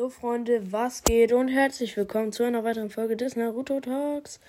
Jo 0.00 0.08
Freunde, 0.08 0.72
was 0.72 1.04
geht 1.04 1.30
und 1.30 1.48
herzlich 1.48 1.94
willkommen 1.94 2.32
zu 2.32 2.42
einer 2.42 2.64
weiteren 2.64 2.88
Folge 2.88 3.18
des 3.18 3.36
Naruto 3.36 3.80
Talks. 3.80 4.40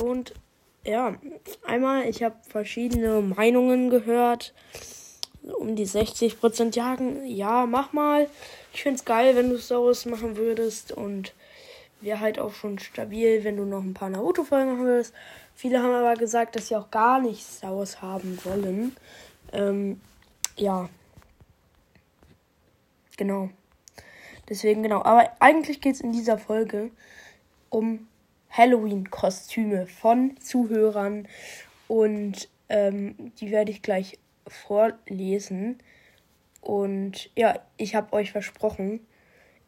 Und 0.00 0.32
ja, 0.84 1.16
einmal, 1.64 2.08
ich 2.08 2.22
habe 2.22 2.36
verschiedene 2.48 3.20
Meinungen 3.20 3.90
gehört. 3.90 4.54
Um 5.58 5.74
die 5.74 5.88
60% 5.88 6.76
jagen. 6.76 7.26
Ja, 7.26 7.66
mach 7.66 7.92
mal. 7.92 8.30
Ich 8.72 8.84
find's 8.84 9.04
geil, 9.04 9.34
wenn 9.34 9.50
du 9.50 9.58
sowas 9.58 10.06
machen 10.06 10.36
würdest. 10.36 10.92
Und 10.92 11.34
wäre 12.00 12.20
halt 12.20 12.38
auch 12.38 12.54
schon 12.54 12.78
stabil, 12.78 13.42
wenn 13.42 13.56
du 13.56 13.64
noch 13.64 13.82
ein 13.82 13.94
paar 13.94 14.10
Naruto-Folgen 14.10 14.70
machen 14.70 14.86
würdest. 14.86 15.12
Viele 15.56 15.82
haben 15.82 15.92
aber 15.92 16.14
gesagt, 16.14 16.54
dass 16.54 16.68
sie 16.68 16.76
auch 16.76 16.92
gar 16.92 17.20
nichts 17.20 17.58
daraus 17.58 18.00
haben 18.02 18.38
wollen. 18.44 18.94
Ähm, 19.52 20.00
ja. 20.54 20.88
Genau. 23.16 23.50
Deswegen 24.50 24.82
genau. 24.82 25.02
Aber 25.04 25.30
eigentlich 25.38 25.80
geht 25.80 25.94
es 25.94 26.00
in 26.00 26.12
dieser 26.12 26.36
Folge 26.36 26.90
um 27.70 28.08
Halloween-Kostüme 28.50 29.86
von 29.86 30.36
Zuhörern. 30.38 31.28
Und 31.88 32.48
ähm, 32.68 33.32
die 33.40 33.50
werde 33.50 33.70
ich 33.70 33.80
gleich 33.80 34.18
vorlesen. 34.46 35.78
Und 36.60 37.30
ja, 37.36 37.58
ich 37.76 37.94
habe 37.94 38.12
euch 38.12 38.32
versprochen, 38.32 39.00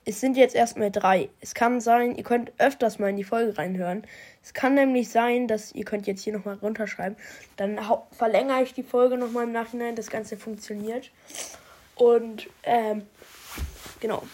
es 0.05 0.21
sind 0.21 0.37
jetzt 0.37 0.57
erstmal 0.57 0.91
drei. 0.91 1.29
Es 1.41 1.55
kann 1.55 1.81
sein, 1.81 2.17
ihr 2.17 2.25
könnt 2.25 2.53
öfters 2.59 2.99
mal 2.99 3.11
in 3.11 3.17
die 3.17 3.25
Folge 3.25 3.57
reinhören. 3.57 4.03
Es 4.43 4.53
kann 4.53 4.75
nämlich 4.75 5.09
sein, 5.11 5.47
dass 5.47 5.73
ihr 5.73 5.85
könnt 5.85 6.09
jetzt 6.09 6.25
hier 6.25 6.33
nochmal 6.33 6.57
runterschreiben. 6.57 7.17
Dann 7.57 7.79
verlängere 8.11 8.65
ich 8.65 8.75
die 8.75 8.83
Folge 8.83 9.17
nochmal 9.17 9.45
im 9.45 9.53
Nachhinein. 9.53 9.95
Das 9.95 10.11
Ganze 10.11 10.37
funktioniert. 10.37 11.13
Und 11.95 12.49
ähm, 12.65 13.03
genau. 14.01 14.25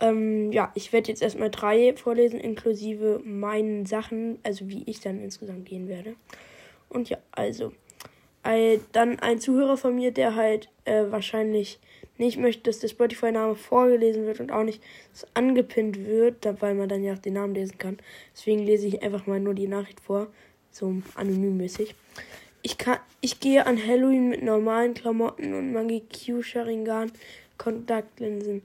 Ähm, 0.00 0.52
ja, 0.52 0.70
ich 0.74 0.92
werde 0.92 1.08
jetzt 1.08 1.22
erstmal 1.22 1.50
drei 1.50 1.94
vorlesen, 1.96 2.38
inklusive 2.40 3.20
meinen 3.24 3.86
Sachen, 3.86 4.38
also 4.42 4.68
wie 4.68 4.84
ich 4.86 5.00
dann 5.00 5.20
insgesamt 5.20 5.66
gehen 5.66 5.88
werde. 5.88 6.14
Und 6.88 7.08
ja, 7.10 7.18
also. 7.32 7.72
Äh, 8.44 8.78
dann 8.92 9.18
ein 9.18 9.40
Zuhörer 9.40 9.76
von 9.76 9.94
mir, 9.94 10.12
der 10.12 10.36
halt 10.36 10.68
äh, 10.84 11.04
wahrscheinlich 11.10 11.80
nicht 12.18 12.38
möchte, 12.38 12.64
dass 12.64 12.78
der 12.80 12.88
Spotify-Name 12.88 13.54
vorgelesen 13.54 14.26
wird 14.26 14.40
und 14.40 14.50
auch 14.50 14.64
nicht 14.64 14.82
angepinnt 15.34 16.04
wird, 16.06 16.46
weil 16.60 16.74
man 16.74 16.88
dann 16.88 17.04
ja 17.04 17.14
auch 17.14 17.18
den 17.18 17.34
Namen 17.34 17.54
lesen 17.54 17.78
kann. 17.78 17.98
Deswegen 18.34 18.60
lese 18.60 18.86
ich 18.86 19.02
einfach 19.02 19.26
mal 19.26 19.40
nur 19.40 19.54
die 19.54 19.68
Nachricht 19.68 20.00
vor, 20.00 20.28
so 20.70 20.94
anonym-mäßig. 21.14 21.94
Ich, 22.62 22.78
kann, 22.78 22.98
ich 23.20 23.40
gehe 23.40 23.66
an 23.66 23.78
Halloween 23.84 24.30
mit 24.30 24.42
normalen 24.42 24.94
Klamotten 24.94 25.54
und 25.54 25.72
Mangekyo 25.72 26.42
Sharingan 26.42 27.12
Kontaktlinsen 27.56 28.62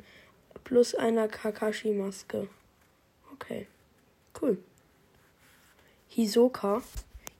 plus 0.64 0.96
einer 0.96 1.28
Kakashi-Maske. 1.28 2.48
Okay, 3.34 3.68
cool. 4.42 4.58
Hisoka. 6.08 6.82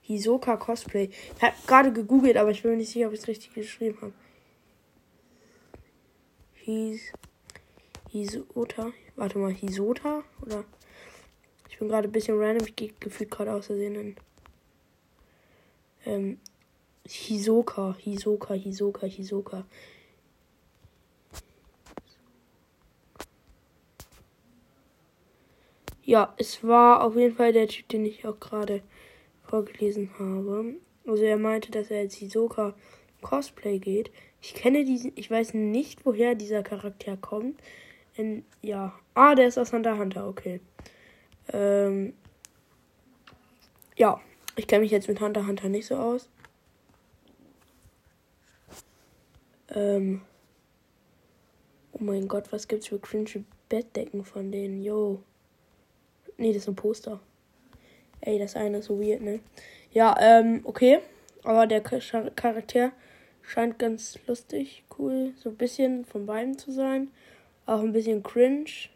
Hisoka 0.02 0.58
Cosplay. 0.58 1.10
Ich 1.38 1.42
habe 1.42 1.56
gerade 1.66 1.94
gegoogelt, 1.94 2.36
aber 2.38 2.52
ich 2.52 2.62
bin 2.62 2.72
mir 2.72 2.78
nicht 2.78 2.92
sicher, 2.92 3.08
ob 3.08 3.14
ich 3.14 3.20
es 3.20 3.28
richtig 3.28 3.54
geschrieben 3.54 3.98
habe. 4.02 4.14
His. 6.56 7.14
Hisota. 8.10 8.92
Warte 9.16 9.38
mal, 9.38 9.52
Hisota? 9.52 10.24
Oder. 10.42 10.66
Ich 11.70 11.80
bin 11.80 11.88
gerade 11.88 12.08
ein 12.08 12.12
bisschen 12.12 12.38
random. 12.38 12.68
Ich 12.68 12.76
gehe 12.76 12.94
gefühlt 13.00 13.32
gerade 13.32 13.54
aus 13.54 13.68
Versehen 13.68 13.96
in. 13.96 14.16
Ähm. 16.06 16.40
Hisoka. 17.08 17.96
Hisoka, 18.00 18.54
Hisoka, 18.54 19.06
Hisoka. 19.06 19.66
Ja, 26.06 26.34
es 26.38 26.64
war 26.64 27.04
auf 27.04 27.16
jeden 27.16 27.36
Fall 27.36 27.54
der 27.54 27.68
Typ, 27.68 27.88
den 27.88 28.06
ich 28.06 28.26
auch 28.28 28.40
gerade 28.40 28.82
vorgelesen 29.44 30.12
habe. 30.20 30.76
Also 31.08 31.24
er 31.24 31.38
meinte, 31.38 31.72
dass 31.72 31.90
er 31.92 32.00
als 32.00 32.16
Hisoka 32.16 32.74
Cosplay 33.22 33.80
geht. 33.80 34.12
Ich 34.42 34.54
kenne 34.54 34.84
diesen, 34.84 35.14
ich 35.16 35.32
weiß 35.32 35.54
nicht, 35.54 36.06
woher 36.06 36.36
dieser 36.36 36.62
Charakter 36.62 37.16
kommt. 37.16 37.60
In, 38.16 38.44
ja. 38.62 38.94
Ah, 39.14 39.34
der 39.34 39.48
ist 39.48 39.58
aus 39.58 39.72
Hunter 39.72 39.98
Hunter, 39.98 40.28
okay. 40.28 40.60
Ähm, 41.52 42.14
ja, 43.96 44.20
ich 44.56 44.68
kenne 44.68 44.82
mich 44.82 44.92
jetzt 44.92 45.08
mit 45.08 45.22
Hunter 45.22 45.48
Hunter 45.48 45.70
nicht 45.70 45.88
so 45.88 45.96
aus. 45.96 46.30
Ähm, 49.70 50.22
oh 51.94 52.04
mein 52.04 52.28
Gott, 52.28 52.52
was 52.52 52.68
gibt's 52.68 52.88
für 52.88 53.00
cringe 53.00 53.46
Bettdecken 53.70 54.26
von 54.26 54.52
denen? 54.52 54.84
Yo. 54.84 55.24
Nee, 56.38 56.54
das 56.54 56.64
ist 56.64 56.70
ein 56.70 56.76
Poster. 56.76 57.20
Ey, 58.22 58.40
das 58.40 58.56
eine 58.56 58.80
ist 58.80 58.86
so 58.86 59.00
weird, 59.00 59.22
ne? 59.22 59.40
Ja, 59.92 60.16
ähm, 60.20 60.62
okay. 60.64 61.00
Aber 61.44 61.68
der 61.68 61.82
Charakter 61.82 62.92
scheint 63.42 63.78
ganz 63.78 64.18
lustig, 64.28 64.84
cool. 64.98 65.34
So 65.36 65.50
ein 65.50 65.58
bisschen 65.58 66.06
von 66.06 66.26
beiden 66.26 66.58
zu 66.58 66.72
sein. 66.72 67.10
Auch 67.66 67.82
ein 67.82 67.92
bisschen 67.92 68.24
cringe. 68.24 68.90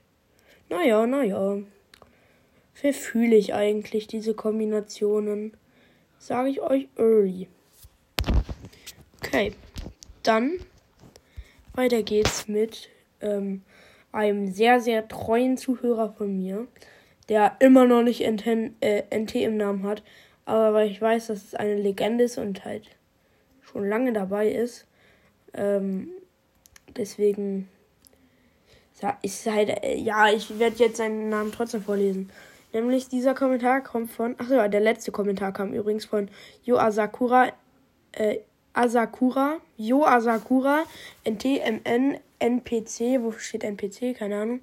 Naja, 0.70 1.06
naja. 1.06 1.58
Wie 2.81 2.94
fühle 2.94 3.36
ich 3.36 3.54
eigentlich 3.54 4.08
diese 4.08 4.34
Kombinationen? 4.34 5.58
Sage 6.19 6.50
ich 6.50 6.62
euch 6.62 6.88
early. 6.98 7.48
Okay. 9.18 9.54
Dann 10.24 10.59
weiter 11.74 12.02
geht's 12.02 12.48
mit 12.48 12.90
ähm, 13.22 13.62
einem 14.12 14.52
sehr, 14.52 14.80
sehr 14.80 15.08
treuen 15.08 15.58
Zuhörer 15.58 16.14
von 16.14 16.36
mir 16.38 16.68
der 17.29 17.55
immer 17.59 17.85
noch 17.85 18.03
nicht 18.03 18.21
NT, 18.21 18.73
äh, 18.81 19.03
NT 19.11 19.35
im 19.35 19.57
Namen 19.57 19.83
hat. 19.83 20.03
Aber 20.45 20.73
weil 20.73 20.89
ich 20.89 21.01
weiß, 21.01 21.27
dass 21.27 21.43
es 21.43 21.55
eine 21.55 21.75
Legende 21.75 22.23
ist 22.23 22.38
und 22.38 22.63
halt 22.63 22.89
schon 23.61 23.88
lange 23.88 24.13
dabei 24.13 24.49
ist. 24.49 24.88
Ähm, 25.53 26.09
deswegen 26.95 27.67
ist 29.21 29.45
halt, 29.45 29.83
äh, 29.83 29.95
ja, 29.97 30.29
ich 30.29 30.57
werde 30.57 30.77
jetzt 30.77 30.97
seinen 30.97 31.29
Namen 31.29 31.51
trotzdem 31.51 31.83
vorlesen. 31.83 32.31
Nämlich 32.73 33.07
dieser 33.07 33.33
Kommentar 33.33 33.81
kommt 33.81 34.11
von, 34.11 34.35
achso, 34.39 34.67
der 34.67 34.79
letzte 34.79 35.11
Kommentar 35.11 35.51
kam 35.51 35.73
übrigens 35.73 36.05
von 36.05 36.29
Yo 36.63 36.77
Asakura, 36.77 37.51
äh, 38.11 38.39
Asakura, 38.73 39.57
Yo 39.77 40.05
Asakura, 40.05 40.83
NTMN, 41.23 42.19
NPC, 42.39 43.21
wofür 43.21 43.39
steht 43.39 43.63
NPC? 43.63 44.15
Keine 44.15 44.41
Ahnung. 44.41 44.61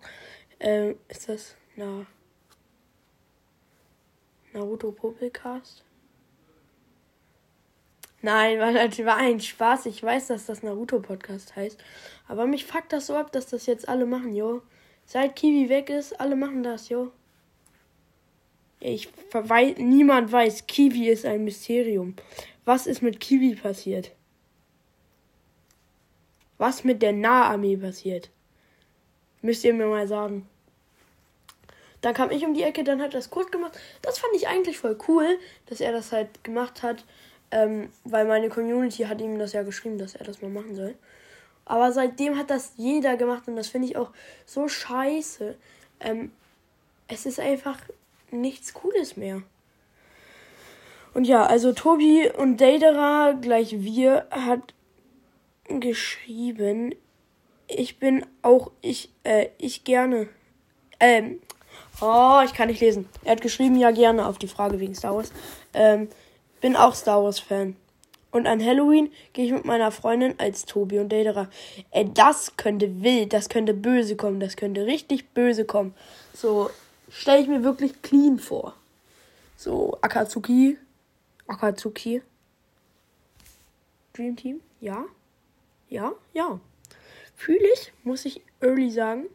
Äh, 0.59 0.95
ist 1.09 1.29
das, 1.29 1.57
na, 1.77 2.07
Naruto 4.55 4.93
Popelcast? 4.93 5.85
Nein, 8.23 8.59
das 8.59 9.05
war 9.05 9.17
ein 9.17 9.41
Spaß. 9.41 9.87
Ich 9.87 10.03
weiß, 10.03 10.29
dass 10.29 10.47
das 10.47 10.63
Naruto 10.63 11.01
Podcast 11.01 11.57
heißt. 11.57 11.79
Aber 12.29 12.47
mich 12.47 12.65
fuckt 12.65 12.93
das 12.93 13.09
so 13.09 13.17
ab, 13.17 13.33
dass 13.33 13.49
das 13.49 13.67
jetzt 13.67 13.89
alle 13.89 14.07
machen, 14.07 14.35
jo. 14.35 14.63
Seit 15.05 15.37
Kiwi 15.37 15.69
weg 15.69 15.91
ist, 15.91 16.19
alle 16.19 16.37
machen 16.37 16.63
das, 16.63 16.89
jo. 16.89 17.11
Ich 18.81 19.09
verweis, 19.09 19.77
niemand 19.77 20.31
weiß, 20.31 20.67
Kiwi 20.67 21.09
ist 21.09 21.27
ein 21.27 21.45
Mysterium. 21.45 22.15
Was 22.65 22.87
ist 22.87 23.03
mit 23.03 23.21
Kiwi 23.21 23.57
passiert? 23.57 24.13
Was 26.59 26.85
mit 26.85 27.03
der 27.03 27.13
Naharmee 27.13 27.77
passiert? 27.77 28.31
Müsst 29.43 29.65
ihr 29.65 29.75
mir 29.75 29.87
mal 29.87 30.07
sagen. 30.07 30.49
Dann 32.05 32.13
kam 32.13 32.31
ich 32.31 32.45
um 32.45 32.53
die 32.53 32.63
Ecke, 32.63 32.85
dann 32.85 33.01
hat 33.01 33.15
er 33.15 33.21
das 33.21 33.31
Kurt 33.31 33.51
gemacht. 33.51 33.79
Das 34.03 34.19
fand 34.19 34.35
ich 34.37 34.47
eigentlich 34.47 34.77
voll 34.77 34.99
cool, 35.09 35.39
dass 35.67 35.81
er 35.81 35.91
das 35.91 36.13
halt 36.13 36.45
gemacht 36.45 36.83
hat. 36.83 37.03
Ähm, 37.51 37.89
weil 38.05 38.27
meine 38.27 38.51
Community 38.51 39.05
hat 39.05 39.23
ihm 39.23 39.39
das 39.39 39.55
ja 39.55 39.63
geschrieben, 39.63 39.97
dass 39.97 40.15
er 40.15 40.27
das 40.27 40.43
mal 40.43 40.51
machen 40.51 40.75
soll. 40.75 40.97
Aber 41.65 41.93
seitdem 41.93 42.37
hat 42.37 42.51
das 42.51 42.75
jeder 42.77 43.17
gemacht 43.17 43.49
und 43.49 43.57
das 43.57 43.69
finde 43.69 43.89
ich 43.89 43.97
auch 43.97 44.11
so 44.45 44.69
scheiße. 44.69 45.57
Ähm, 46.01 46.31
es 47.09 47.25
ist 47.25 47.41
einfach 47.41 47.79
nichts 48.31 48.75
Cooles 48.75 49.17
mehr. 49.17 49.43
Und 51.15 51.25
ja, 51.25 51.47
also 51.47 51.73
Tobi 51.73 52.31
und 52.37 52.61
Deidera, 52.61 53.33
gleich 53.33 53.83
wir, 53.83 54.27
hat 54.31 54.75
geschrieben, 55.69 56.95
ich 57.67 57.99
bin 57.99 58.27
auch, 58.43 58.73
ich, 58.83 59.09
äh, 59.23 59.49
ich 59.57 59.85
gerne, 59.85 60.29
ähm, 61.01 61.41
Oh, 62.01 62.41
ich 62.45 62.55
kann 62.55 62.69
nicht 62.69 62.81
lesen. 62.81 63.09
Er 63.25 63.33
hat 63.33 63.41
geschrieben, 63.41 63.77
ja 63.77 63.91
gerne 63.91 64.27
auf 64.27 64.39
die 64.39 64.49
Frage 64.49 64.81
wegen 64.81 64.95
Star 64.95 65.15
Wars. 65.15 65.33
Ähm, 65.73 66.09
bin 66.61 66.77
auch 66.77 66.95
Star 66.95 67.23
Wars 67.23 67.39
Fan. 67.39 67.77
Und 68.31 68.49
an 68.49 68.65
Halloween 68.65 69.13
gehe 69.33 69.45
ich 69.47 69.53
mit 69.53 69.65
meiner 69.65 69.93
Freundin 69.93 70.35
als 70.39 70.65
Tobi 70.65 70.99
und 70.99 71.13
Daterer. 71.13 71.49
Ey, 71.93 72.13
das 72.13 72.57
könnte 72.57 73.03
wild, 73.05 73.33
das 73.33 73.49
könnte 73.49 73.75
böse 73.75 74.17
kommen, 74.17 74.41
das 74.41 74.57
könnte 74.57 74.87
richtig 74.87 75.31
böse 75.35 75.65
kommen. 75.65 75.95
So, 76.35 76.69
stelle 77.11 77.43
ich 77.43 77.49
mir 77.49 77.63
wirklich 77.63 78.03
clean 78.03 78.41
vor. 78.41 78.75
So, 79.57 79.97
Akatsuki. 80.01 80.77
Akatsuki. 81.47 82.23
Dream 84.15 84.35
Team? 84.35 84.61
Ja? 84.81 85.05
Ja? 85.89 86.13
Ja. 86.33 86.59
Fühle 87.37 87.67
ich, 87.73 87.93
muss 88.03 88.25
ich 88.25 88.43
early 88.61 88.91
sagen. 88.91 89.27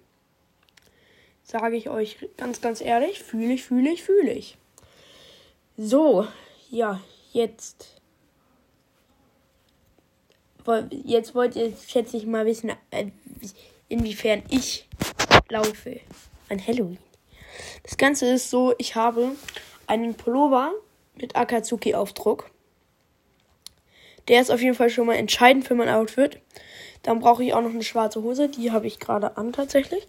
Sage 1.49 1.77
ich 1.77 1.89
euch 1.89 2.17
ganz, 2.37 2.61
ganz 2.61 2.79
ehrlich. 2.79 3.23
Fühle 3.23 3.53
ich, 3.53 3.63
fühle 3.63 3.89
ich, 3.89 4.03
fühle 4.03 4.33
ich. 4.33 4.55
So, 5.77 6.27
ja, 6.69 7.01
jetzt. 7.33 7.99
Jetzt 10.91 11.33
wollt 11.33 11.55
ihr, 11.55 11.73
schätze 11.87 12.17
ich 12.17 12.27
mal, 12.27 12.45
wissen, 12.45 12.71
äh, 12.91 13.07
inwiefern 13.87 14.43
ich 14.51 14.87
laufe 15.49 15.99
an 16.49 16.67
Halloween. 16.67 16.99
Das 17.81 17.97
Ganze 17.97 18.27
ist 18.27 18.51
so, 18.51 18.75
ich 18.77 18.93
habe 18.93 19.31
einen 19.87 20.13
Pullover 20.13 20.71
mit 21.15 21.35
Akatsuki-Aufdruck. 21.35 22.51
Der 24.27 24.39
ist 24.39 24.51
auf 24.51 24.61
jeden 24.61 24.75
Fall 24.75 24.91
schon 24.91 25.07
mal 25.07 25.15
entscheidend 25.15 25.67
für 25.67 25.73
mein 25.73 25.89
Outfit. 25.89 26.39
Dann 27.01 27.19
brauche 27.19 27.43
ich 27.43 27.55
auch 27.55 27.61
noch 27.63 27.71
eine 27.71 27.81
schwarze 27.81 28.21
Hose. 28.21 28.49
Die 28.49 28.71
habe 28.71 28.85
ich 28.85 28.99
gerade 28.99 29.35
an 29.35 29.51
tatsächlich. 29.51 30.05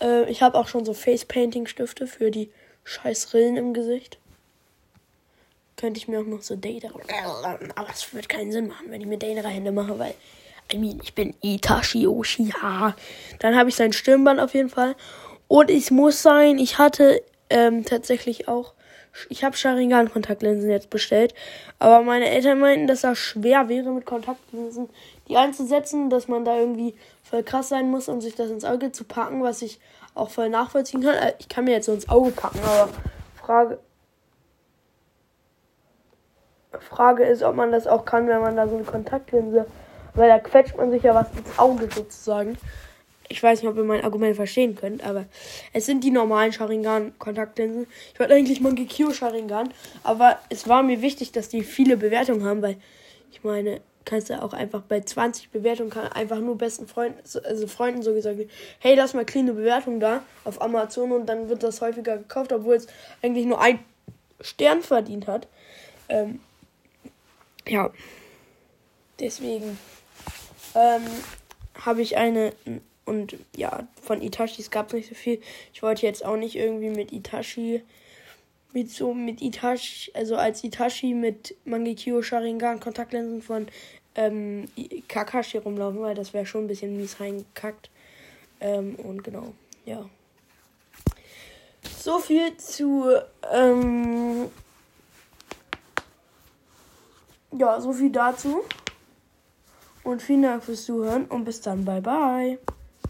Äh, 0.00 0.30
ich 0.30 0.42
habe 0.42 0.58
auch 0.58 0.68
schon 0.68 0.84
so 0.84 0.94
Face-Painting-Stifte 0.94 2.06
für 2.06 2.30
die 2.30 2.50
scheiß 2.84 3.34
Rillen 3.34 3.56
im 3.56 3.74
Gesicht. 3.74 4.18
Könnte 5.76 5.98
ich 5.98 6.08
mir 6.08 6.20
auch 6.20 6.26
noch 6.26 6.42
so 6.42 6.56
Data. 6.56 6.88
Aber 7.74 7.88
es 7.90 8.12
wird 8.12 8.28
keinen 8.28 8.52
Sinn 8.52 8.68
machen, 8.68 8.86
wenn 8.90 9.00
ich 9.00 9.06
mir 9.06 9.18
Data-Hände 9.18 9.72
mache, 9.72 9.98
weil. 9.98 10.14
I 10.72 10.78
mean, 10.78 11.00
ich 11.02 11.14
bin 11.14 11.34
Itachi 11.42 12.06
Oshiha. 12.06 12.94
Dann 13.40 13.56
habe 13.56 13.70
ich 13.70 13.74
sein 13.74 13.92
Stirnband 13.92 14.38
auf 14.38 14.54
jeden 14.54 14.68
Fall. 14.68 14.94
Und 15.48 15.68
ich 15.68 15.90
muss 15.90 16.22
sein, 16.22 16.58
ich 16.58 16.78
hatte 16.78 17.22
ähm, 17.48 17.84
tatsächlich 17.84 18.46
auch 18.46 18.74
ich 19.28 19.44
habe 19.44 19.56
Sharingan-Kontaktlinsen 19.56 20.70
jetzt 20.70 20.90
bestellt. 20.90 21.34
Aber 21.78 22.02
meine 22.02 22.28
Eltern 22.28 22.60
meinten, 22.60 22.86
dass 22.86 23.02
das 23.02 23.18
schwer 23.18 23.68
wäre, 23.68 23.90
mit 23.90 24.06
Kontaktlinsen 24.06 24.88
die 25.28 25.36
einzusetzen, 25.36 26.10
dass 26.10 26.28
man 26.28 26.44
da 26.44 26.58
irgendwie 26.58 26.94
voll 27.22 27.42
krass 27.42 27.68
sein 27.68 27.88
muss, 27.90 28.08
um 28.08 28.20
sich 28.20 28.34
das 28.34 28.50
ins 28.50 28.64
Auge 28.64 28.90
zu 28.90 29.04
packen, 29.04 29.42
was 29.42 29.62
ich 29.62 29.80
auch 30.14 30.30
voll 30.30 30.48
nachvollziehen 30.48 31.02
kann. 31.02 31.14
Äh, 31.14 31.34
ich 31.38 31.48
kann 31.48 31.64
mir 31.64 31.72
jetzt 31.72 31.86
so 31.86 31.92
ins 31.92 32.08
Auge 32.08 32.32
packen, 32.32 32.58
aber 32.64 32.88
Frage. 33.36 33.78
Frage 36.78 37.24
ist, 37.24 37.42
ob 37.42 37.54
man 37.56 37.72
das 37.72 37.86
auch 37.86 38.04
kann, 38.04 38.28
wenn 38.28 38.40
man 38.40 38.56
da 38.56 38.68
so 38.68 38.76
eine 38.76 38.84
Kontaktlinse. 38.84 39.66
Weil 40.14 40.28
da 40.28 40.38
quetscht 40.38 40.76
man 40.76 40.90
sich 40.90 41.02
ja 41.02 41.14
was 41.14 41.28
ins 41.36 41.58
Auge 41.58 41.88
sozusagen. 41.94 42.58
Ich 43.32 43.40
weiß 43.40 43.62
nicht, 43.62 43.70
ob 43.70 43.76
ihr 43.76 43.84
mein 43.84 44.02
Argument 44.02 44.34
verstehen 44.34 44.74
könnt, 44.74 45.04
aber 45.04 45.26
es 45.72 45.86
sind 45.86 46.02
die 46.02 46.10
normalen 46.10 46.52
Sharingan-Kontaktlinsen. 46.52 47.86
Ich 48.12 48.18
wollte 48.18 48.34
eigentlich 48.34 48.60
Mangekyo 48.60 49.12
Sharingan, 49.12 49.72
aber 50.02 50.40
es 50.48 50.66
war 50.66 50.82
mir 50.82 51.00
wichtig, 51.00 51.30
dass 51.30 51.48
die 51.48 51.62
viele 51.62 51.96
Bewertungen 51.96 52.44
haben, 52.44 52.60
weil 52.60 52.76
ich 53.30 53.44
meine, 53.44 53.82
kannst 54.04 54.30
du 54.30 54.42
auch 54.42 54.52
einfach 54.52 54.82
bei 54.82 55.00
20 55.00 55.50
Bewertungen 55.50 55.90
kann 55.90 56.08
einfach 56.08 56.40
nur 56.40 56.58
besten 56.58 56.88
Freunden, 56.88 57.20
also 57.44 57.68
Freunden 57.68 58.02
so 58.02 58.12
gesagt, 58.14 58.36
hey, 58.80 58.96
lass 58.96 59.14
mal 59.14 59.24
clean 59.24 59.46
Bewertung 59.46 60.00
da 60.00 60.24
auf 60.42 60.60
Amazon 60.60 61.12
und 61.12 61.26
dann 61.26 61.48
wird 61.48 61.62
das 61.62 61.80
häufiger 61.80 62.18
gekauft, 62.18 62.52
obwohl 62.52 62.74
es 62.74 62.88
eigentlich 63.22 63.46
nur 63.46 63.60
ein 63.60 63.78
Stern 64.40 64.82
verdient 64.82 65.28
hat. 65.28 65.46
Ähm, 66.08 66.40
ja, 67.68 67.92
deswegen 69.20 69.78
ähm, 70.74 71.02
habe 71.84 72.02
ich 72.02 72.16
eine 72.16 72.52
und 73.04 73.36
ja, 73.56 73.88
von 74.00 74.22
Itachis 74.22 74.70
gab 74.70 74.88
es 74.88 74.92
nicht 74.92 75.08
so 75.08 75.14
viel. 75.14 75.40
Ich 75.72 75.82
wollte 75.82 76.06
jetzt 76.06 76.24
auch 76.24 76.36
nicht 76.36 76.56
irgendwie 76.56 76.90
mit 76.90 77.12
Itachi, 77.12 77.82
mit 78.72 78.90
so, 78.90 79.14
mit 79.14 79.42
Itachi, 79.42 80.12
also 80.14 80.36
als 80.36 80.62
Itachi 80.62 81.14
mit 81.14 81.56
Mangekyo 81.64 82.22
Sharingan 82.22 82.78
Kontaktlinsen 82.78 83.42
von 83.42 83.66
ähm, 84.14 84.68
Kakashi 85.08 85.58
rumlaufen, 85.58 86.00
weil 86.00 86.14
das 86.14 86.32
wäre 86.32 86.46
schon 86.46 86.64
ein 86.64 86.68
bisschen 86.68 86.96
mies 86.96 87.20
reingekackt. 87.20 87.90
Ähm, 88.60 88.94
und 88.96 89.24
genau, 89.24 89.54
ja. 89.84 90.08
So 91.98 92.18
viel 92.18 92.56
zu, 92.56 93.06
ähm, 93.52 94.50
ja, 97.52 97.80
so 97.80 97.92
viel 97.92 98.10
dazu. 98.10 98.62
Und 100.02 100.22
vielen 100.22 100.42
Dank 100.42 100.64
fürs 100.64 100.84
Zuhören 100.84 101.26
und 101.26 101.44
bis 101.44 101.60
dann, 101.60 101.84
bye 101.84 102.00
bye. 102.00 102.58